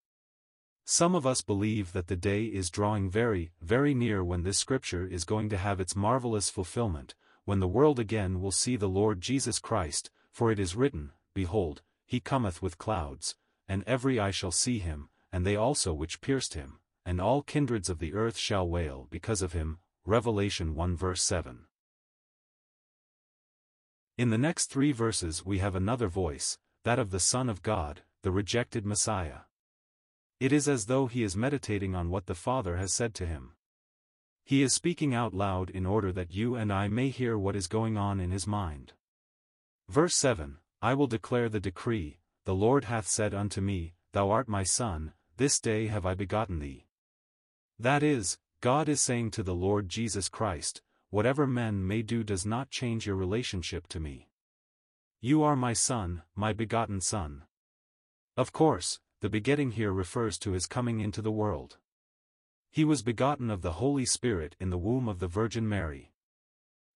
Some 0.84 1.16
of 1.16 1.26
us 1.26 1.40
believe 1.40 1.92
that 1.92 2.06
the 2.06 2.14
day 2.14 2.44
is 2.44 2.70
drawing 2.70 3.10
very, 3.10 3.50
very 3.60 3.94
near 3.94 4.22
when 4.22 4.44
this 4.44 4.58
scripture 4.58 5.08
is 5.08 5.24
going 5.24 5.48
to 5.48 5.56
have 5.56 5.80
its 5.80 5.96
marvelous 5.96 6.48
fulfillment, 6.48 7.16
when 7.46 7.58
the 7.58 7.66
world 7.66 7.98
again 7.98 8.40
will 8.40 8.52
see 8.52 8.76
the 8.76 8.88
Lord 8.88 9.20
Jesus 9.20 9.58
Christ, 9.58 10.08
for 10.30 10.52
it 10.52 10.60
is 10.60 10.76
written, 10.76 11.10
Behold, 11.34 11.82
he 12.06 12.20
cometh 12.20 12.62
with 12.62 12.78
clouds, 12.78 13.34
and 13.68 13.82
every 13.88 14.20
eye 14.20 14.30
shall 14.30 14.52
see 14.52 14.78
him, 14.78 15.08
and 15.32 15.44
they 15.44 15.56
also 15.56 15.92
which 15.92 16.20
pierced 16.20 16.54
him, 16.54 16.79
and 17.10 17.20
all 17.20 17.42
kindreds 17.42 17.90
of 17.90 17.98
the 17.98 18.14
earth 18.14 18.38
shall 18.38 18.68
wail 18.68 19.08
because 19.10 19.42
of 19.42 19.52
him. 19.52 19.80
Revelation 20.06 20.76
1 20.76 20.94
verse 20.94 21.24
7. 21.24 21.66
In 24.16 24.30
the 24.30 24.38
next 24.38 24.66
three 24.66 24.92
verses 24.92 25.44
we 25.44 25.58
have 25.58 25.74
another 25.74 26.06
voice, 26.06 26.56
that 26.84 27.00
of 27.00 27.10
the 27.10 27.18
Son 27.18 27.48
of 27.48 27.62
God, 27.62 28.02
the 28.22 28.30
rejected 28.30 28.86
Messiah. 28.86 29.40
It 30.38 30.52
is 30.52 30.68
as 30.68 30.86
though 30.86 31.08
he 31.08 31.24
is 31.24 31.36
meditating 31.36 31.96
on 31.96 32.10
what 32.10 32.26
the 32.26 32.36
Father 32.36 32.76
has 32.76 32.94
said 32.94 33.12
to 33.14 33.26
him. 33.26 33.54
He 34.44 34.62
is 34.62 34.72
speaking 34.72 35.12
out 35.12 35.34
loud 35.34 35.68
in 35.68 35.86
order 35.86 36.12
that 36.12 36.32
you 36.32 36.54
and 36.54 36.72
I 36.72 36.86
may 36.86 37.08
hear 37.08 37.36
what 37.36 37.56
is 37.56 37.66
going 37.66 37.96
on 37.96 38.20
in 38.20 38.30
his 38.30 38.46
mind. 38.46 38.92
Verse 39.88 40.14
7 40.14 40.58
I 40.80 40.94
will 40.94 41.08
declare 41.08 41.48
the 41.48 41.58
decree, 41.58 42.20
the 42.44 42.54
Lord 42.54 42.84
hath 42.84 43.08
said 43.08 43.34
unto 43.34 43.60
me, 43.60 43.94
Thou 44.12 44.30
art 44.30 44.46
my 44.46 44.62
Son, 44.62 45.12
this 45.38 45.58
day 45.58 45.88
have 45.88 46.06
I 46.06 46.14
begotten 46.14 46.60
thee. 46.60 46.86
That 47.80 48.02
is, 48.02 48.36
God 48.60 48.90
is 48.90 49.00
saying 49.00 49.30
to 49.30 49.42
the 49.42 49.54
Lord 49.54 49.88
Jesus 49.88 50.28
Christ, 50.28 50.82
whatever 51.08 51.46
men 51.46 51.86
may 51.86 52.02
do 52.02 52.22
does 52.22 52.44
not 52.44 52.68
change 52.68 53.06
your 53.06 53.16
relationship 53.16 53.86
to 53.88 53.98
me. 53.98 54.28
You 55.22 55.42
are 55.42 55.56
my 55.56 55.72
son, 55.72 56.20
my 56.36 56.52
begotten 56.52 57.00
son. 57.00 57.44
Of 58.36 58.52
course, 58.52 59.00
the 59.22 59.30
begetting 59.30 59.70
here 59.70 59.92
refers 59.92 60.36
to 60.40 60.52
his 60.52 60.66
coming 60.66 61.00
into 61.00 61.22
the 61.22 61.30
world. 61.30 61.78
He 62.70 62.84
was 62.84 63.02
begotten 63.02 63.48
of 63.48 63.62
the 63.62 63.72
Holy 63.72 64.04
Spirit 64.04 64.56
in 64.60 64.68
the 64.68 64.76
womb 64.76 65.08
of 65.08 65.18
the 65.18 65.26
Virgin 65.26 65.66
Mary. 65.66 66.12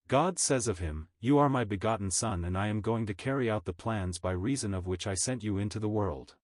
God 0.07 0.39
says 0.39 0.69
of 0.69 0.81
him, 0.81 1.09
You 1.19 1.39
are 1.39 1.49
my 1.49 1.65
begotten 1.65 2.11
Son 2.11 2.45
and 2.45 2.59
I 2.59 2.67
am 2.67 2.83
going 2.83 3.07
to 3.07 3.15
carry 3.15 3.51
out 3.51 3.65
the 3.65 3.73
plans 3.73 4.19
by 4.19 4.33
reason 4.33 4.75
of 4.75 4.87
which 4.87 5.07
I 5.07 5.15
sent 5.15 5.43
you 5.43 5.57
into 5.57 5.81
the 5.81 5.89
world. 5.89 6.35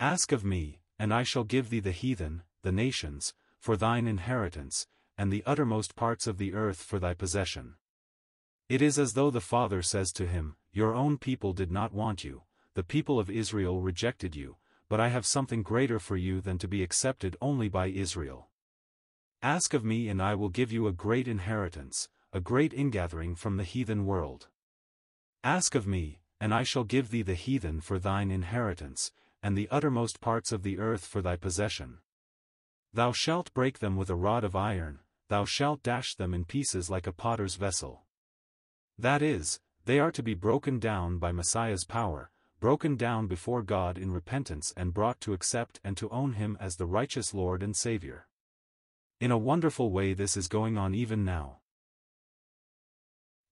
Ask 0.00 0.32
of 0.32 0.44
me, 0.44 0.80
and 0.98 1.14
I 1.14 1.22
shall 1.22 1.44
give 1.44 1.70
thee 1.70 1.78
the 1.78 1.92
heathen, 1.92 2.42
the 2.62 2.72
nations, 2.72 3.34
for 3.58 3.76
thine 3.76 4.06
inheritance, 4.06 4.86
and 5.16 5.32
the 5.32 5.42
uttermost 5.44 5.96
parts 5.96 6.26
of 6.26 6.38
the 6.38 6.54
earth 6.54 6.78
for 6.78 6.98
thy 6.98 7.14
possession. 7.14 7.74
It 8.68 8.82
is 8.82 8.98
as 8.98 9.14
though 9.14 9.30
the 9.30 9.40
Father 9.40 9.82
says 9.82 10.12
to 10.12 10.26
him, 10.26 10.56
Your 10.72 10.94
own 10.94 11.18
people 11.18 11.52
did 11.52 11.70
not 11.70 11.92
want 11.92 12.22
you, 12.22 12.42
the 12.74 12.84
people 12.84 13.18
of 13.18 13.30
Israel 13.30 13.80
rejected 13.80 14.36
you, 14.36 14.56
but 14.88 15.00
I 15.00 15.08
have 15.08 15.26
something 15.26 15.62
greater 15.62 15.98
for 15.98 16.16
you 16.16 16.40
than 16.40 16.58
to 16.58 16.68
be 16.68 16.82
accepted 16.82 17.36
only 17.40 17.68
by 17.68 17.88
Israel. 17.88 18.48
Ask 19.42 19.74
of 19.74 19.84
me 19.84 20.08
and 20.08 20.20
I 20.20 20.34
will 20.34 20.48
give 20.48 20.72
you 20.72 20.86
a 20.86 20.92
great 20.92 21.28
inheritance, 21.28 22.08
a 22.32 22.40
great 22.40 22.74
ingathering 22.74 23.34
from 23.34 23.56
the 23.56 23.64
heathen 23.64 24.04
world. 24.04 24.48
Ask 25.42 25.74
of 25.74 25.86
me, 25.86 26.20
and 26.40 26.52
I 26.52 26.62
shall 26.62 26.84
give 26.84 27.10
thee 27.10 27.22
the 27.22 27.34
heathen 27.34 27.80
for 27.80 27.98
thine 27.98 28.30
inheritance, 28.30 29.12
and 29.42 29.56
the 29.56 29.68
uttermost 29.70 30.20
parts 30.20 30.52
of 30.52 30.62
the 30.62 30.78
earth 30.78 31.06
for 31.06 31.22
thy 31.22 31.36
possession. 31.36 31.98
Thou 32.92 33.12
shalt 33.12 33.52
break 33.54 33.78
them 33.78 33.96
with 33.96 34.10
a 34.10 34.16
rod 34.16 34.44
of 34.44 34.56
iron, 34.56 35.00
thou 35.28 35.44
shalt 35.44 35.82
dash 35.82 36.14
them 36.14 36.32
in 36.34 36.44
pieces 36.44 36.88
like 36.88 37.06
a 37.06 37.12
potter's 37.12 37.56
vessel. 37.56 38.04
That 38.98 39.22
is, 39.22 39.60
they 39.84 39.98
are 39.98 40.12
to 40.12 40.22
be 40.22 40.34
broken 40.34 40.78
down 40.78 41.18
by 41.18 41.32
Messiah's 41.32 41.84
power, 41.84 42.30
broken 42.60 42.96
down 42.96 43.26
before 43.26 43.62
God 43.62 43.96
in 43.96 44.10
repentance 44.10 44.72
and 44.76 44.92
brought 44.92 45.20
to 45.20 45.32
accept 45.32 45.80
and 45.84 45.96
to 45.96 46.08
own 46.10 46.32
Him 46.32 46.56
as 46.60 46.76
the 46.76 46.86
righteous 46.86 47.32
Lord 47.32 47.62
and 47.62 47.76
Savior. 47.76 48.26
In 49.20 49.30
a 49.30 49.38
wonderful 49.38 49.90
way 49.90 50.14
this 50.14 50.36
is 50.36 50.48
going 50.48 50.76
on 50.76 50.94
even 50.94 51.24
now. 51.24 51.58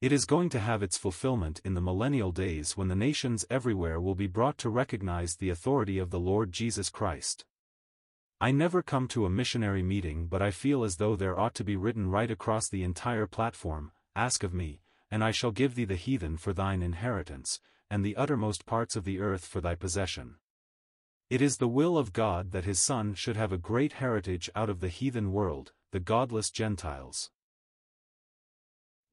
It 0.00 0.12
is 0.12 0.26
going 0.26 0.50
to 0.50 0.60
have 0.60 0.82
its 0.82 0.98
fulfillment 0.98 1.60
in 1.64 1.74
the 1.74 1.80
millennial 1.80 2.32
days 2.32 2.76
when 2.76 2.88
the 2.88 2.94
nations 2.94 3.46
everywhere 3.48 4.00
will 4.00 4.14
be 4.14 4.26
brought 4.26 4.58
to 4.58 4.68
recognize 4.68 5.36
the 5.36 5.48
authority 5.48 5.98
of 5.98 6.10
the 6.10 6.20
Lord 6.20 6.52
Jesus 6.52 6.90
Christ. 6.90 7.44
I 8.38 8.50
never 8.50 8.82
come 8.82 9.08
to 9.08 9.24
a 9.24 9.30
missionary 9.30 9.82
meeting 9.82 10.26
but 10.26 10.42
I 10.42 10.50
feel 10.50 10.84
as 10.84 10.96
though 10.96 11.16
there 11.16 11.38
ought 11.38 11.54
to 11.54 11.64
be 11.64 11.74
written 11.74 12.10
right 12.10 12.30
across 12.30 12.68
the 12.68 12.82
entire 12.82 13.26
platform, 13.26 13.92
Ask 14.14 14.42
of 14.42 14.52
me, 14.52 14.82
and 15.10 15.24
I 15.24 15.30
shall 15.30 15.52
give 15.52 15.74
thee 15.74 15.86
the 15.86 15.96
heathen 15.96 16.36
for 16.36 16.52
thine 16.52 16.82
inheritance, 16.82 17.60
and 17.90 18.04
the 18.04 18.16
uttermost 18.16 18.66
parts 18.66 18.94
of 18.94 19.04
the 19.04 19.20
earth 19.20 19.46
for 19.46 19.62
thy 19.62 19.74
possession. 19.74 20.36
It 21.30 21.40
is 21.40 21.56
the 21.56 21.66
will 21.68 21.96
of 21.96 22.12
God 22.12 22.52
that 22.52 22.64
his 22.64 22.78
Son 22.78 23.14
should 23.14 23.36
have 23.36 23.52
a 23.52 23.58
great 23.58 23.94
heritage 23.94 24.50
out 24.54 24.68
of 24.68 24.80
the 24.80 24.88
heathen 24.88 25.32
world, 25.32 25.72
the 25.92 26.00
godless 26.00 26.50
Gentiles. 26.50 27.30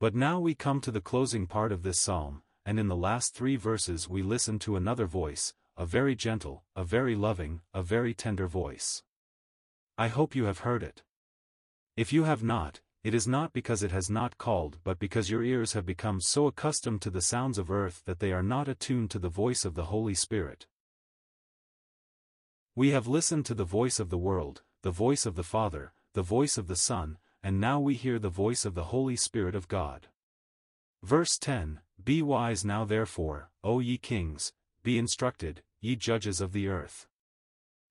But 0.01 0.15
now 0.15 0.41
we 0.41 0.53
come 0.53 0.81
to 0.81 0.91
the 0.91 1.01
closing 1.01 1.47
part 1.47 1.71
of 1.71 1.83
this 1.83 1.97
psalm, 1.97 2.43
and 2.65 2.77
in 2.77 2.89
the 2.89 2.95
last 2.95 3.33
three 3.33 3.55
verses 3.55 4.09
we 4.09 4.21
listen 4.21 4.59
to 4.59 4.75
another 4.75 5.05
voice, 5.05 5.53
a 5.77 5.85
very 5.85 6.13
gentle, 6.13 6.63
a 6.75 6.83
very 6.83 7.15
loving, 7.15 7.61
a 7.73 7.81
very 7.81 8.13
tender 8.13 8.47
voice. 8.47 9.01
I 9.97 10.07
hope 10.07 10.35
you 10.35 10.45
have 10.45 10.59
heard 10.59 10.81
it. 10.81 11.03
If 11.95 12.11
you 12.11 12.23
have 12.23 12.41
not, 12.41 12.81
it 13.03 13.13
is 13.13 13.27
not 13.27 13.53
because 13.53 13.83
it 13.83 13.91
has 13.91 14.09
not 14.09 14.37
called 14.37 14.79
but 14.83 14.97
because 14.97 15.29
your 15.29 15.43
ears 15.43 15.73
have 15.73 15.85
become 15.85 16.19
so 16.19 16.47
accustomed 16.47 17.01
to 17.03 17.11
the 17.11 17.21
sounds 17.21 17.57
of 17.57 17.69
earth 17.69 18.01
that 18.05 18.19
they 18.19 18.31
are 18.31 18.41
not 18.41 18.67
attuned 18.67 19.11
to 19.11 19.19
the 19.19 19.29
voice 19.29 19.65
of 19.65 19.75
the 19.75 19.85
Holy 19.85 20.15
Spirit. 20.15 20.65
We 22.75 22.89
have 22.89 23.07
listened 23.07 23.45
to 23.47 23.53
the 23.53 23.65
voice 23.65 23.99
of 23.99 24.09
the 24.09 24.17
world, 24.17 24.63
the 24.81 24.89
voice 24.89 25.27
of 25.27 25.35
the 25.35 25.43
Father, 25.43 25.93
the 26.13 26.23
voice 26.23 26.57
of 26.57 26.67
the 26.67 26.75
Son, 26.75 27.19
and 27.43 27.59
now 27.59 27.79
we 27.79 27.93
hear 27.93 28.17
the 28.17 28.29
voice 28.29 28.65
of 28.65 28.73
the 28.73 28.85
Holy 28.85 29.15
Spirit 29.15 29.53
of 29.53 29.67
God. 29.67 30.07
Verse 31.03 31.37
10 31.37 31.81
Be 32.03 32.23
wise 32.23 32.65
now 32.65 32.83
therefore, 32.83 33.51
O 33.63 33.79
ye 33.79 33.99
kings, 33.99 34.53
be 34.81 34.97
instructed, 34.97 35.61
ye 35.81 35.95
judges 35.95 36.41
of 36.41 36.51
the 36.51 36.67
earth. 36.67 37.05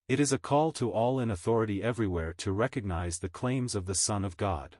It 0.08 0.18
is 0.18 0.32
a 0.32 0.38
call 0.38 0.72
to 0.72 0.90
all 0.90 1.20
in 1.20 1.30
authority 1.30 1.82
everywhere 1.82 2.32
to 2.38 2.52
recognize 2.52 3.18
the 3.18 3.28
claims 3.28 3.74
of 3.74 3.86
the 3.86 3.94
Son 3.94 4.24
of 4.24 4.36
God. 4.36 4.76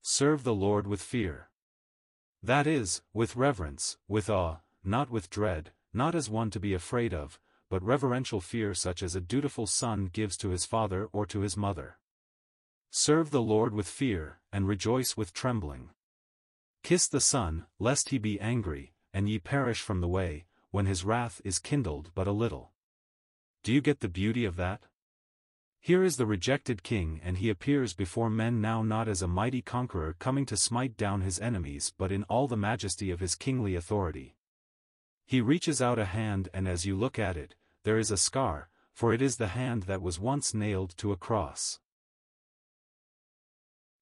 Serve 0.00 0.42
the 0.42 0.54
Lord 0.54 0.86
with 0.86 1.02
fear. 1.02 1.50
That 2.42 2.66
is, 2.66 3.02
with 3.12 3.36
reverence, 3.36 3.98
with 4.08 4.28
awe, 4.28 4.60
not 4.82 5.10
with 5.10 5.30
dread, 5.30 5.70
not 5.92 6.14
as 6.14 6.28
one 6.28 6.50
to 6.50 6.58
be 6.58 6.74
afraid 6.74 7.14
of, 7.14 7.38
but 7.68 7.82
reverential 7.82 8.40
fear 8.40 8.74
such 8.74 9.02
as 9.02 9.14
a 9.14 9.20
dutiful 9.20 9.66
son 9.66 10.10
gives 10.12 10.36
to 10.38 10.48
his 10.48 10.66
father 10.66 11.08
or 11.12 11.24
to 11.26 11.40
his 11.40 11.56
mother. 11.56 11.98
Serve 12.90 13.30
the 13.30 13.40
Lord 13.40 13.72
with 13.72 13.86
fear, 13.86 14.40
and 14.52 14.66
rejoice 14.66 15.16
with 15.16 15.32
trembling. 15.32 15.90
Kiss 16.82 17.06
the 17.06 17.20
Son, 17.20 17.66
lest 17.78 18.08
he 18.08 18.18
be 18.18 18.40
angry, 18.40 18.92
and 19.14 19.28
ye 19.28 19.38
perish 19.38 19.80
from 19.80 20.00
the 20.00 20.08
way, 20.08 20.46
when 20.70 20.86
his 20.86 21.04
wrath 21.04 21.40
is 21.44 21.58
kindled 21.58 22.10
but 22.14 22.26
a 22.26 22.32
little. 22.32 22.71
Do 23.62 23.72
you 23.72 23.80
get 23.80 24.00
the 24.00 24.08
beauty 24.08 24.44
of 24.44 24.56
that? 24.56 24.86
Here 25.80 26.02
is 26.02 26.16
the 26.16 26.26
rejected 26.26 26.82
king 26.82 27.20
and 27.24 27.38
he 27.38 27.48
appears 27.48 27.94
before 27.94 28.30
men 28.30 28.60
now 28.60 28.82
not 28.82 29.08
as 29.08 29.22
a 29.22 29.28
mighty 29.28 29.62
conqueror 29.62 30.14
coming 30.18 30.46
to 30.46 30.56
smite 30.56 30.96
down 30.96 31.20
his 31.20 31.40
enemies 31.40 31.92
but 31.96 32.12
in 32.12 32.24
all 32.24 32.48
the 32.48 32.56
majesty 32.56 33.10
of 33.10 33.20
his 33.20 33.34
kingly 33.34 33.74
authority. 33.74 34.36
He 35.26 35.40
reaches 35.40 35.80
out 35.80 35.98
a 35.98 36.04
hand 36.04 36.48
and 36.52 36.68
as 36.68 36.86
you 36.86 36.96
look 36.96 37.18
at 37.18 37.36
it, 37.36 37.54
there 37.84 37.98
is 37.98 38.10
a 38.10 38.16
scar, 38.16 38.68
for 38.92 39.12
it 39.12 39.22
is 39.22 39.36
the 39.36 39.48
hand 39.48 39.84
that 39.84 40.02
was 40.02 40.20
once 40.20 40.54
nailed 40.54 40.96
to 40.98 41.12
a 41.12 41.16
cross. 41.16 41.80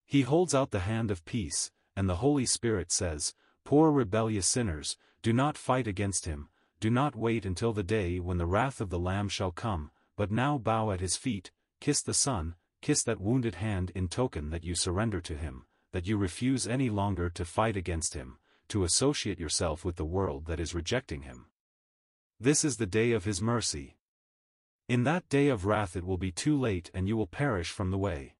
He 0.05 0.23
holds 0.23 0.55
out 0.55 0.71
the 0.71 0.81
hand 0.81 1.11
of 1.11 1.25
peace, 1.25 1.71
and 1.95 2.09
the 2.09 2.17
Holy 2.17 2.45
Spirit 2.45 2.91
says, 2.91 3.35
Poor 3.65 3.93
rebellious 3.93 4.47
sinners, 4.47 4.97
do 5.23 5.33
not 5.33 5.57
fight 5.57 5.87
against 5.87 6.25
him, 6.25 6.49
do 6.81 6.89
not 6.89 7.15
wait 7.15 7.45
until 7.45 7.75
the 7.75 7.83
day 7.83 8.19
when 8.19 8.39
the 8.39 8.47
wrath 8.47 8.81
of 8.81 8.89
the 8.89 8.99
Lamb 8.99 9.29
shall 9.29 9.53
come, 9.53 9.91
but 10.17 10.31
now 10.31 10.57
bow 10.57 10.91
at 10.91 11.01
his 11.01 11.15
feet, 11.17 11.51
kiss 11.79 12.01
the 12.03 12.15
Son, 12.15 12.55
kiss 12.81 13.03
that 13.03 13.21
wounded 13.21 13.57
hand 13.57 13.93
in 13.95 14.09
token 14.09 14.49
that 14.49 14.65
you 14.65 14.75
surrender 14.75 15.21
to 15.21 15.37
him, 15.37 15.67
that 15.93 16.07
you 16.07 16.17
refuse 16.17 16.67
any 16.67 16.89
longer 16.89 17.29
to 17.29 17.45
fight 17.45 17.77
against 17.77 18.15
him, 18.15 18.39
to 18.69 18.85
associate 18.85 19.39
yourself 19.39 19.85
with 19.85 19.97
the 19.97 20.05
world 20.05 20.47
that 20.47 20.61
is 20.61 20.75
rejecting 20.75 21.23
him. 21.23 21.47
This 22.39 22.65
is 22.65 22.79
the 22.79 22.87
day 22.87 23.13
of 23.13 23.25
his 23.25 23.43
mercy. 23.43 23.99
In 24.89 25.05
that 25.05 25.29
day 25.29 25.49
of 25.49 25.67
wrath 25.67 25.97
it 25.97 26.05
will 26.05 26.17
be 26.17 26.33
too 26.33 26.59
late 26.59 26.91
and 26.95 27.07
you 27.07 27.17
will 27.17 27.27
perish 27.27 27.71
from 27.71 27.91
the 27.91 27.99
way. 27.99 28.37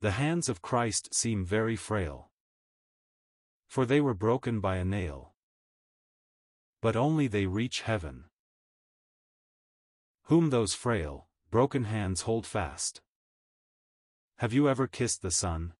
The 0.00 0.10
hands 0.12 0.48
of 0.48 0.62
Christ 0.62 1.14
seem 1.14 1.44
very 1.44 1.76
frail. 1.76 2.30
For 3.68 3.86
they 3.86 4.00
were 4.00 4.14
broken 4.14 4.60
by 4.60 4.76
a 4.76 4.84
nail. 4.84 5.35
But 6.86 6.94
only 6.94 7.26
they 7.26 7.46
reach 7.46 7.80
heaven. 7.80 8.26
Whom 10.26 10.50
those 10.50 10.72
frail, 10.72 11.26
broken 11.50 11.82
hands 11.82 12.20
hold 12.20 12.46
fast. 12.46 13.00
Have 14.36 14.52
you 14.52 14.68
ever 14.68 14.86
kissed 14.86 15.20
the 15.20 15.32
Son? 15.32 15.72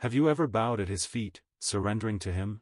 Have 0.00 0.12
you 0.12 0.28
ever 0.28 0.46
bowed 0.46 0.78
at 0.78 0.88
his 0.88 1.06
feet, 1.06 1.40
surrendering 1.58 2.18
to 2.18 2.34
him? 2.34 2.60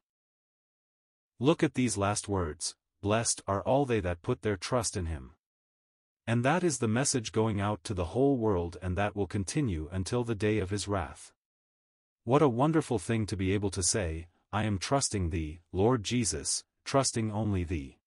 Look 1.41 1.65
at 1.65 1.75
these 1.75 1.99
last 1.99 2.29
words, 2.29 2.77
blessed 3.03 3.43
are 3.49 3.65
all 3.65 3.85
they 3.85 3.99
that 3.99 4.23
put 4.23 4.43
their 4.43 4.57
trust 4.57 4.97
in 4.97 5.07
him. 5.07 5.33
And 6.29 6.45
that 6.45 6.63
is 6.63 6.79
the 6.79 6.87
message 6.87 7.33
going 7.33 7.61
out 7.61 7.83
to 7.83 7.93
the 7.93 8.13
whole 8.15 8.37
world 8.37 8.77
and 8.81 8.97
that 8.97 9.17
will 9.17 9.27
continue 9.27 9.89
until 9.91 10.23
the 10.23 10.37
day 10.37 10.61
of 10.61 10.71
his 10.71 10.87
wrath. 10.87 11.33
What 12.23 12.41
a 12.41 12.49
wonderful 12.49 13.01
thing 13.01 13.27
to 13.27 13.37
be 13.37 13.53
able 13.53 13.71
to 13.71 13.83
say, 13.83 14.29
I 14.53 14.63
am 14.63 14.79
trusting 14.79 15.31
thee, 15.31 15.59
Lord 15.73 16.05
Jesus, 16.05 16.63
trusting 16.89 17.31
only 17.31 17.65
thee. 17.65 17.98